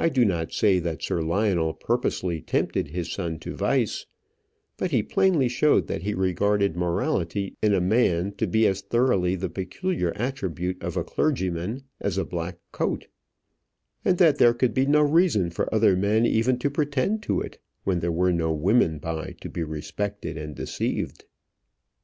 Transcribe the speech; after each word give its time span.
I 0.00 0.08
do 0.08 0.24
not 0.24 0.52
say 0.52 0.80
that 0.80 1.00
Sir 1.00 1.22
Lionel 1.22 1.74
purposely 1.74 2.40
tempted 2.40 2.88
his 2.88 3.12
son 3.12 3.38
to 3.38 3.54
vice; 3.54 4.04
but 4.76 4.90
he 4.90 5.00
plainly 5.00 5.46
showed 5.48 5.86
that 5.86 6.02
he 6.02 6.12
regarded 6.12 6.74
morality 6.76 7.54
in 7.62 7.72
a 7.72 7.80
man 7.80 8.32
to 8.38 8.48
be 8.48 8.66
as 8.66 8.80
thoroughly 8.80 9.36
the 9.36 9.48
peculiar 9.48 10.12
attribute 10.16 10.82
of 10.82 10.96
a 10.96 11.04
clergyman 11.04 11.84
as 12.00 12.18
a 12.18 12.24
black 12.24 12.58
coat; 12.72 13.06
and 14.04 14.18
that 14.18 14.38
there 14.38 14.54
could 14.54 14.74
be 14.74 14.86
no 14.86 15.02
reason 15.02 15.50
for 15.50 15.72
other 15.72 15.94
men 15.94 16.26
even 16.26 16.58
to 16.58 16.68
pretend 16.68 17.22
to 17.22 17.40
it 17.40 17.60
when 17.84 18.00
there 18.00 18.10
were 18.10 18.32
no 18.32 18.52
women 18.52 18.98
by 18.98 19.36
to 19.40 19.48
be 19.48 19.62
respected 19.62 20.36
and 20.36 20.56
deceived. 20.56 21.26